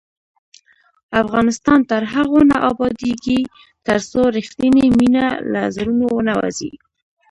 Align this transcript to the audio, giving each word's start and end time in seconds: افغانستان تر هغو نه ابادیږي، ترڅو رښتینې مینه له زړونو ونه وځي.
افغانستان 1.23 1.79
تر 1.91 2.01
هغو 2.13 2.39
نه 2.51 2.57
ابادیږي، 2.71 3.39
ترڅو 3.87 4.21
رښتینې 4.37 4.85
مینه 4.97 5.25
له 5.51 5.61
زړونو 5.75 6.05
ونه 6.13 6.33
وځي. 6.41 6.71